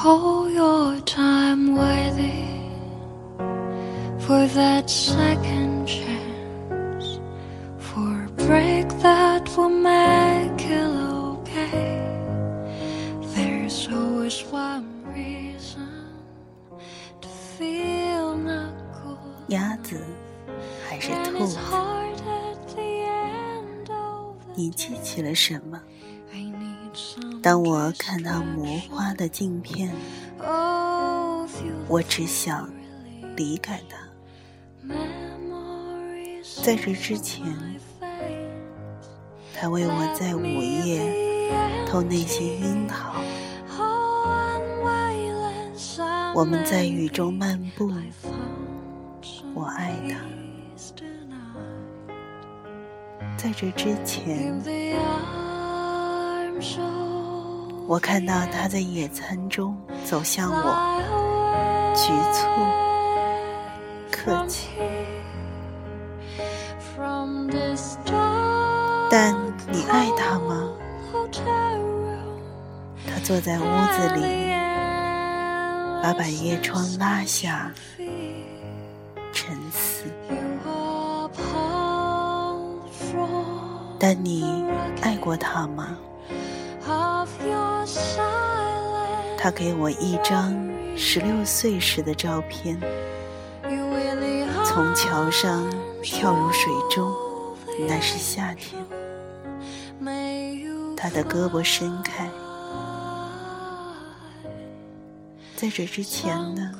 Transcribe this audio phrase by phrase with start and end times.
[0.00, 2.70] Hold your time waiting
[4.20, 7.20] for that second chance,
[7.78, 10.86] for a break that will make it
[11.40, 12.02] okay.
[13.34, 16.08] There's always one reason
[17.20, 19.18] to feel not good.
[19.48, 20.02] 鸭子
[20.88, 21.58] 还是 And 兔 it's 子？
[21.58, 25.80] hard at the end of the 你记起了什么？
[27.41, 29.91] 当我看到魔花的镜片，
[31.87, 32.69] 我只想
[33.35, 33.97] 离开他。
[36.63, 37.43] 在这之前，
[39.55, 41.01] 他为我在午夜
[41.87, 43.15] 偷那些樱桃，
[46.35, 47.91] 我们在雨中漫步。
[49.55, 50.15] 我爱他。
[53.35, 54.61] 在这之前。
[57.91, 59.75] 我看到他在野餐中
[60.05, 61.01] 走向我，
[61.93, 62.47] 局促、
[64.09, 64.69] 客气。
[69.09, 69.35] 但
[69.69, 70.71] 你爱他吗？
[73.05, 74.21] 他坐在屋子里，
[76.01, 77.69] 把百叶窗拉下，
[79.33, 80.05] 沉思。
[83.99, 84.65] 但你
[85.01, 85.97] 爱过他吗？
[86.87, 90.53] Of your shine，他给我一张
[90.95, 92.79] 十六岁时的照片，
[94.65, 95.69] 从桥上
[96.01, 97.11] 跳入水中，
[97.87, 98.81] 那是夏天。
[100.95, 102.29] 他的胳膊伸开，
[105.55, 106.71] 在这之前呢，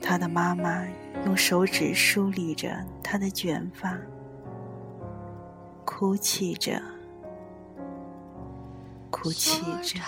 [0.00, 0.84] 他的妈妈
[1.26, 3.98] 用手指梳理着他的卷发，
[5.84, 6.80] 哭泣着，
[9.12, 10.00] 哭泣着，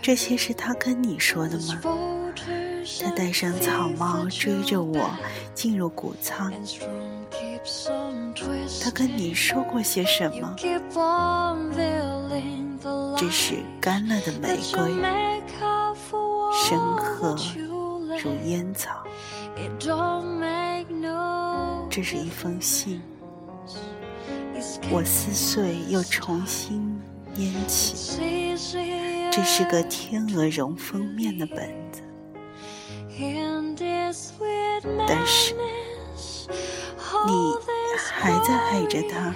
[0.00, 1.80] 这些是他跟你说的吗？
[3.02, 5.10] 他戴上草帽，追着我
[5.54, 6.52] 进入谷仓。
[8.80, 10.54] 他跟你说过些什么？
[13.18, 14.94] 这是干了的玫瑰，
[16.52, 17.36] 深褐
[18.22, 19.04] 如烟草。
[21.94, 23.02] 这是一封信，
[24.90, 26.98] 我撕碎又重新
[27.34, 28.16] 粘起，
[29.30, 32.00] 这是个天鹅绒封面的本子，
[35.06, 35.54] 但是
[37.26, 37.54] 你
[37.98, 39.34] 还在爱着他。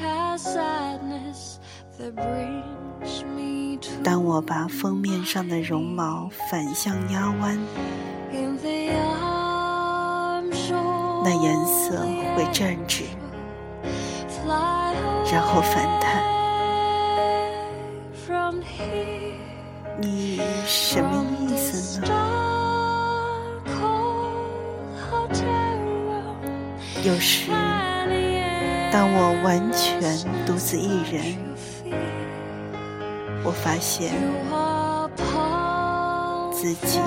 [4.03, 7.59] 当我把封面上的绒毛反向压弯。
[11.28, 11.98] 那颜色
[12.37, 13.03] 会站直，
[15.32, 16.22] 然后反弹。
[17.16, 19.34] away from here.
[19.98, 22.06] 你什么意思呢？
[27.03, 27.50] 有时，
[28.92, 30.00] 当我完全
[30.47, 31.36] 独自一人，
[33.42, 34.12] 我发现
[36.53, 37.00] 自己